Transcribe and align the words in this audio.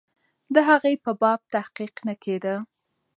د 0.53 0.55
هغې 0.69 0.93
په 1.03 1.11
باب 1.21 1.39
تحقیق 1.53 1.95
نه 2.07 2.15
کېده. 2.23 2.55